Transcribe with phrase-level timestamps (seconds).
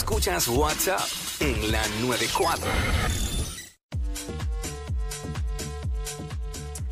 [0.00, 0.98] Escuchas WhatsApp
[1.40, 2.70] en la 94.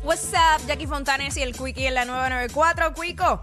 [0.03, 2.93] What's up, Jackie Fontanes y el Quickie en la 994.
[2.93, 3.41] Quico,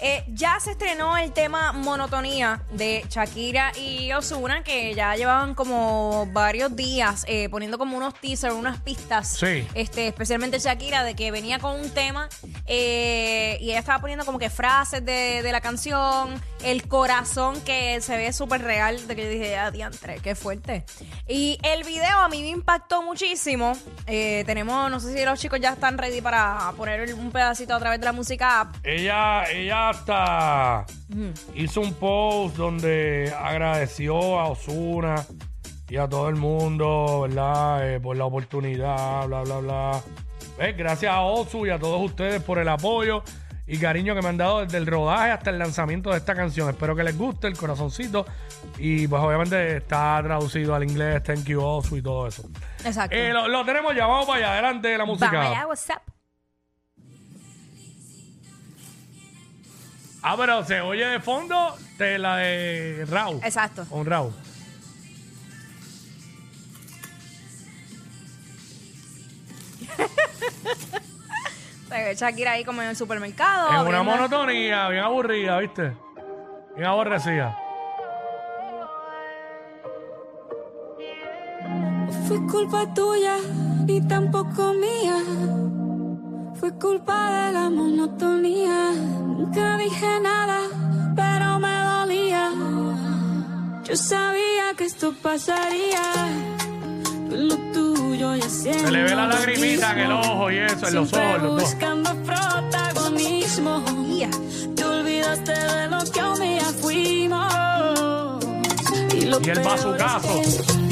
[0.00, 6.26] eh, ya se estrenó el tema Monotonía de Shakira y Osuna, que ya llevaban como
[6.32, 9.36] varios días eh, poniendo como unos teasers, unas pistas.
[9.38, 9.66] Sí.
[9.74, 12.28] Este, especialmente Shakira, de que venía con un tema
[12.66, 18.00] eh, y ella estaba poniendo como que frases de, de la canción, el corazón que
[18.00, 20.84] se ve súper real, de que yo dije, ah, diantre, qué fuerte.
[21.28, 23.72] Y el video a mí me impactó muchísimo.
[24.06, 27.78] Eh, tenemos, no sé si los chicos ya están ready para poner un pedacito a
[27.78, 28.76] través de la música app.
[28.84, 30.86] Ella, ella hasta
[31.54, 35.26] hizo un post donde agradeció a Osuna
[35.88, 37.94] y a todo el mundo, ¿verdad?
[37.94, 40.00] Eh, por la oportunidad, bla, bla, bla.
[40.58, 40.76] ¿Ves?
[40.76, 43.22] Gracias a Osu y a todos ustedes por el apoyo
[43.66, 46.68] y cariño que me han dado desde el rodaje hasta el lanzamiento de esta canción.
[46.68, 48.26] Espero que les guste el corazoncito.
[48.78, 52.42] Y pues obviamente está traducido al inglés, thank you Osu y todo eso.
[52.84, 53.16] Exacto.
[53.16, 55.30] Eh, lo, lo tenemos ya, vamos para allá, adelante de la música.
[55.32, 56.19] Vamos allá, what's up?
[60.22, 63.40] Ah, pero se oye de fondo de la de Raúl.
[63.42, 63.84] Exacto.
[63.88, 64.32] Con Raúl.
[71.88, 73.68] Se ve Shakira ahí como en el supermercado.
[73.68, 75.92] En una abriendo- monotonía, bien aburrida, ¿viste?
[76.76, 77.56] Bien aborrecida.
[82.28, 83.36] Fue culpa tuya
[83.88, 85.16] y tampoco mía.
[86.60, 88.92] Fue culpa de la monotonía.
[88.92, 90.58] Nunca dije nada,
[91.16, 92.50] pero me dolía.
[93.82, 96.02] Yo sabía que esto pasaría.
[97.30, 100.94] Lo tuyo ya siendo Se le ve la lagrimita en el ojo y eso, en
[100.96, 103.82] los ojos, los buscando protagonismo.
[104.76, 108.44] Te olvidaste de lo que un día fuimos.
[109.14, 110.40] Y, lo Y el peor bazucazo.
[110.42, 110.89] es que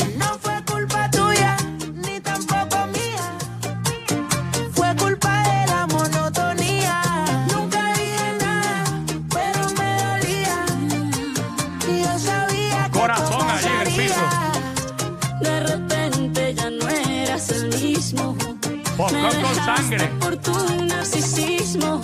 [19.09, 20.07] Popcorn Me con dejaste sangre.
[20.21, 22.01] Por tu narcisismo.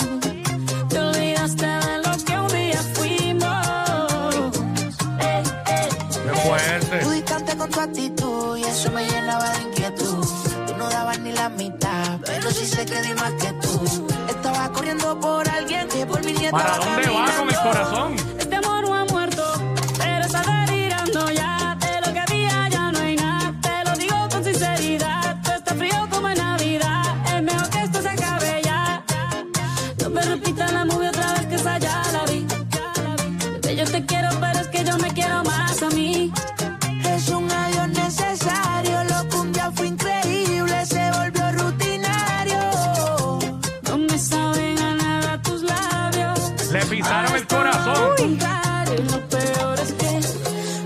[0.89, 3.67] Te olvidaste de lo que un día fuimos.
[5.21, 7.11] Eh, eh, Qué Tú fuerte.
[7.15, 10.27] distante con tu actitud y eso me llenaba de inquietud.
[10.67, 14.07] Tú no dabas ni la mitad, pero sí sé que di más que tú.
[14.29, 18.17] Estaba corriendo por alguien que por mi nieta ¿Para dónde va con el corazón?
[47.05, 48.17] Pisaron el corazón.
[48.17, 50.13] Contrario, lo peor es que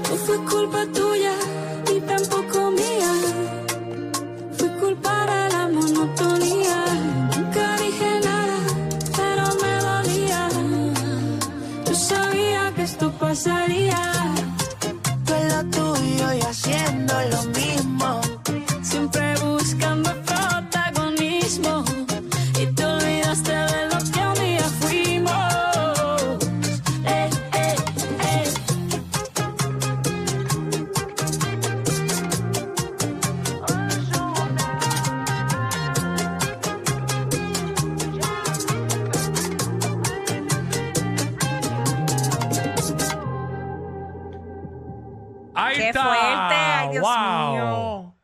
[0.09, 1.35] no fue culpa tuya
[1.87, 3.13] ni tampoco mía.
[4.59, 6.85] Fue culpa de la monotonía.
[7.37, 8.59] Nunca dije nada,
[9.17, 10.49] pero me dolía.
[11.87, 13.88] Yo sabía que esto pasaría.
[45.61, 46.03] Ahí Qué está.
[46.05, 47.53] fuerte, ay Dios wow.
[47.53, 48.15] mío.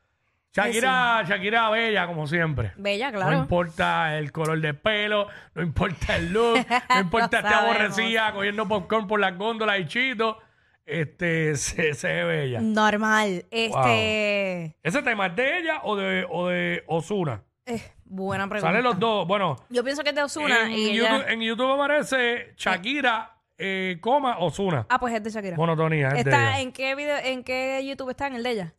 [0.53, 2.73] Shakira, Shakira bella, como siempre.
[2.77, 3.39] Bella, No claro.
[3.39, 7.77] importa el color de pelo, no importa el look, no importa Lo sabemos.
[7.77, 10.39] aborrecida cogiendo popcorn por las góndolas y chito.
[10.87, 12.61] Este, se, se ve bella.
[12.61, 13.47] Normal.
[13.51, 14.77] Este.
[14.83, 17.43] ¿Ese tema es de ella o de, o de Osuna?
[17.67, 18.69] eh, buena pregunta.
[18.71, 19.27] Salen los dos.
[19.27, 21.33] Bueno, Yo pienso que es de Osuna en, y YouTube, ella.
[21.33, 24.87] en YouTube aparece Shakira eh, coma, Osuna.
[24.89, 25.57] Ah, pues es de Shakira.
[25.57, 26.09] Monotonía.
[26.09, 26.61] es de está, ella.
[26.61, 28.27] ¿En qué video, en qué YouTube está?
[28.27, 28.75] ¿En el de ella?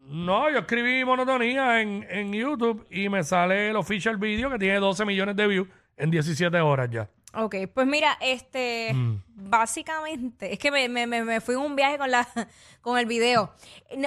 [0.00, 4.78] No, yo escribí monotonía en, en YouTube y me sale el official video que tiene
[4.78, 7.08] 12 millones de views en 17 horas ya.
[7.36, 9.22] Ok, pues mira, este, Mm.
[9.28, 12.28] básicamente, es que me, me, me, me fui en un viaje con la
[12.80, 13.52] con el video.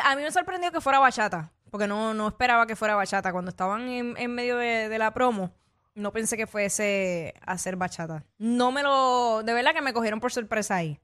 [0.03, 3.31] A mí me sorprendió que fuera bachata, porque no, no esperaba que fuera bachata.
[3.31, 5.51] Cuando estaban en, en medio de, de la promo,
[5.97, 8.23] no pensé que fuese a hacer bachata.
[8.37, 10.99] No me lo, de verdad que me cogieron por sorpresa ahí.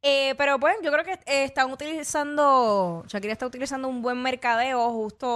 [0.00, 4.90] Eh, pero pues yo creo que eh, están utilizando, Shakira está utilizando un buen mercadeo
[4.92, 5.26] justo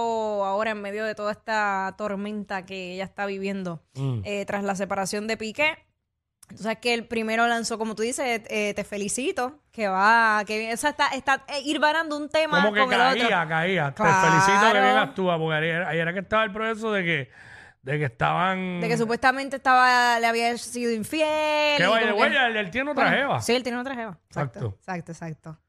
[0.45, 4.21] ahora en medio de toda esta tormenta que ella está viviendo Mm.
[4.23, 5.77] eh, tras la separación de Piqué.
[6.49, 10.73] Entonces que el primero lanzó, como tú dices, eh, te felicito, que va, que bien,
[10.73, 13.21] o sea, está, está eh, ir varando un tema Como que con el otro.
[13.29, 13.93] caía, caía.
[13.93, 14.13] Claro.
[14.13, 17.29] Te felicito que bien actúa, porque ayer, ayer era que estaba el proceso de que,
[17.83, 18.79] de que estaban...
[18.81, 21.77] De que supuestamente estaba, le había sido infiel.
[21.77, 23.41] Que y vaya, como que- güey, él, él tiene otra Bueno, jeva.
[23.41, 24.17] Sí, él tiene otra jeva.
[24.27, 24.77] Exacto, Exacto.
[24.79, 25.59] exacto, exacto.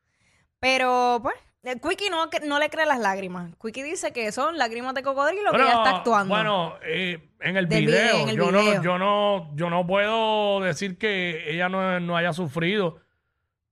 [0.61, 1.35] Pero, pues,
[1.65, 3.53] el Quickie no, que- no le cree las lágrimas.
[3.61, 6.35] Quickie dice que son lágrimas de cocodrilo que ella está actuando.
[6.35, 8.75] Bueno, eh, en el Del video, video, en el yo, video.
[8.77, 13.01] No, yo, no, yo no puedo decir que ella no, no haya sufrido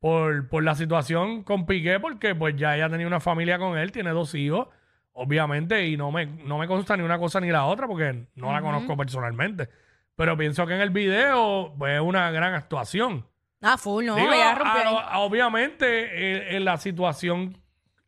[0.01, 3.93] por, por la situación con Piqué, porque pues ya ella tenía una familia con él,
[3.93, 4.67] tiene dos hijos,
[5.15, 8.53] obviamente, y no me, no me consta ni una cosa ni la otra, porque no
[8.53, 9.69] la conozco personalmente.
[10.17, 13.27] Pero pienso que en el video, pues, es una gran actuación.
[13.63, 14.97] ah, full, no, Digo, ella rompió a- ahí.
[15.11, 17.57] a- obviamente, eh, en la situación...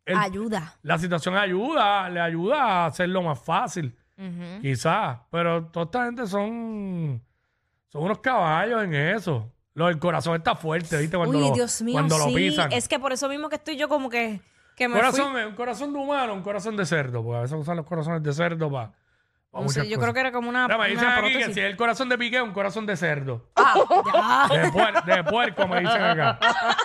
[0.04, 0.74] el- Ayuda.
[0.82, 4.60] la situación ayuda, le ayuda a hacerlo más fácil, Ujú.
[4.62, 5.18] quizás.
[5.30, 7.22] Pero toda esta gente son,
[7.88, 9.50] son unos caballos en eso.
[9.74, 11.16] Lo del corazón está fuerte, ¿viste?
[11.16, 12.34] Cuando, Uy, lo, Dios mío, cuando lo sí.
[12.34, 12.70] pisan.
[12.72, 14.40] Es que por eso mismo que estoy yo como que,
[14.76, 15.40] que me corazón, fui.
[15.40, 17.22] es un corazón de humano, un corazón de cerdo.
[17.22, 18.92] Porque a veces usan los corazones de cerdo para
[19.52, 21.54] No sé, yo creo que era como una, Mira, me dicen una aquí que prótesis.
[21.54, 23.48] si es el corazón de piqué, un corazón de cerdo.
[23.56, 23.74] Ah,
[24.50, 24.56] ya.
[24.58, 26.38] De, puer- de puerco, me dicen acá.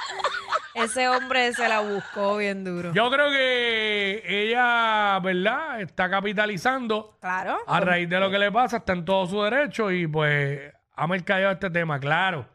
[0.75, 2.93] Ese hombre se la buscó bien duro.
[2.93, 5.81] Yo creo que ella, ¿verdad?
[5.81, 7.57] Está capitalizando claro.
[7.67, 11.07] A raíz de lo que le pasa, está en todo su derecho y pues ha
[11.07, 11.99] mercadeado este tema.
[11.99, 12.47] Claro,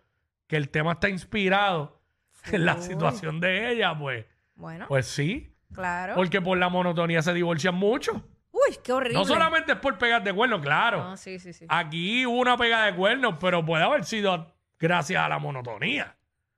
[0.46, 2.00] que el tema está inspirado
[2.52, 5.52] en la situación de ella, pues, Bueno, pues sí.
[5.72, 6.14] claro.
[6.14, 8.22] Porque por la monotonía se divorcian mucho.
[8.52, 9.18] Uy, qué horrible.
[9.18, 11.02] No solamente es por pegar de cuernos, claro.
[11.02, 11.66] No, sí, sí, sí.
[11.68, 16.16] Aquí hubo una pega de cuernos, pero puede haber sido gracias a la monotonía.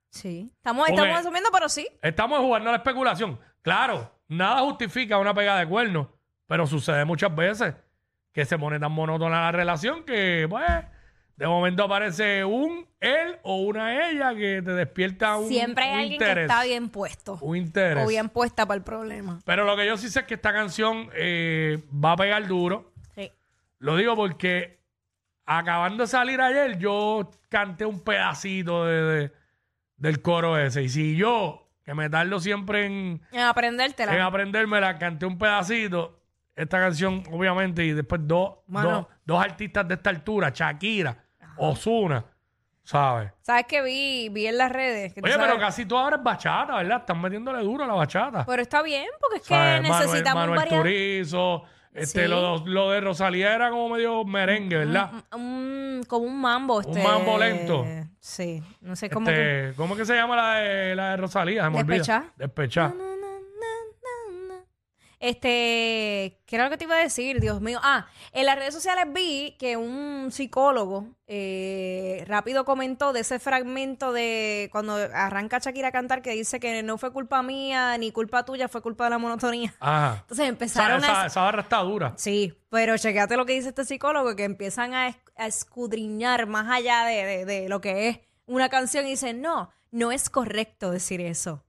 [0.09, 0.51] Sí.
[0.57, 1.87] Estamos, Porque- estamos asumiendo, pero sí.
[2.01, 3.39] Estamos jugando a la especulación.
[3.63, 6.07] Claro, nada justifica una pega de cuernos,
[6.45, 7.73] pero sucede muchas veces
[8.31, 10.63] que se pone tan monótona la relación que, pues,
[11.37, 15.99] de momento aparece un él o una ella que te despierta un, Siempre hay un
[15.99, 16.35] alguien interés.
[16.35, 17.37] que está bien puesto.
[17.41, 18.03] Un interés.
[18.03, 19.39] O bien puesta para el problema.
[19.45, 22.91] Pero lo que yo sí sé es que esta canción eh, va a pegar duro.
[23.15, 23.31] Sí.
[23.79, 24.79] Lo digo porque
[25.45, 29.31] acabando de salir ayer, yo canté un pedacito de, de-
[29.97, 30.83] del coro ese.
[30.83, 34.13] Y si yo, que me tardo siempre en, En aprendértela.
[34.13, 36.19] en aprendérmela, canté un pedacito,
[36.55, 41.15] esta canción, obviamente, y después dos, dos, dos artistas de esta altura, Shakira,
[41.57, 42.25] Osuna,
[42.83, 43.31] ¿sabes?
[43.41, 44.29] ¿Sabes qué vi?
[44.29, 45.13] Vi en las redes.
[45.13, 46.99] que tú Oye, sabes- pero casi todo ahora es bachata, ¿verdad?
[46.99, 48.45] Están metiéndole duro a la bachata.
[48.45, 49.81] Pero está bien, porque es que ¿Sabes?
[49.81, 50.69] Manuel- necesitamos Manuel.
[50.69, 51.63] Turizo,
[51.93, 52.27] este, Sí.
[52.29, 55.11] lo, lo de Rosalía era como medio merengue, ¿verdad?
[55.33, 56.81] Un- como un mambo.
[56.81, 57.85] Este, mambo lento.
[58.19, 58.61] Sí.
[58.81, 59.25] No sé cómo.
[59.25, 61.63] que- Este, ¿Cómo es que se llama la de, la de Rosalía?
[61.63, 61.93] Se me olvida.
[61.95, 62.25] Despechá.
[62.37, 62.93] Despechá.
[65.19, 67.39] Este, ¿qué era lo que te iba a decir?
[67.39, 67.79] Dios mío.
[67.81, 74.11] Ah, en las redes sociales vi que un psicólogo eh, rápido comentó de ese fragmento
[74.13, 78.45] de cuando arranca Shakira a cantar que dice que no fue culpa mía ni culpa
[78.45, 79.73] tuya, fue culpa de la monotonía.
[79.79, 80.19] Ajá.
[80.21, 81.25] Entonces empezaron esa, a...
[81.27, 82.13] esa barra está dura.
[82.17, 86.69] Sí, pero chequéate lo que dice este psicólogo, que empiezan a, es- a escudriñar más
[86.69, 90.91] allá de, de- de lo que es una canción y dicen, no, no es correcto
[90.91, 91.63] decir eso.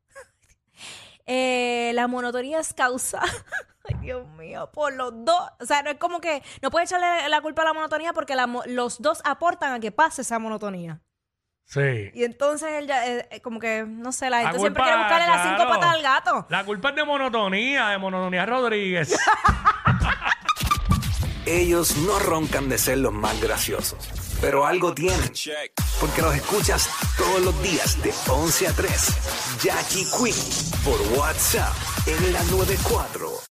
[1.30, 3.20] Eh, la monotonía es causa,
[3.84, 5.42] ay Dios mío, por los dos.
[5.60, 8.34] O sea, no es como que no puedes echarle la culpa a la monotonía porque
[8.34, 11.02] la los dos aportan a que pase esa monotonía.
[11.66, 12.10] Sí.
[12.14, 14.84] Y entonces él ya, eh, eh, como que, no sé, la La gente siempre culpa,
[14.84, 16.46] quiere buscarle las cinco patas al gato.
[16.48, 19.14] La culpa es de monotonía, de monotonía Rodríguez.
[21.44, 24.08] Ellos no roncan de ser los más graciosos,
[24.40, 25.30] pero algo tienen.
[26.00, 28.92] Porque los escuchas todos los días de 11 a 3.
[29.62, 30.34] Jackie Quinn
[30.84, 31.74] por WhatsApp
[32.06, 33.38] en la 94.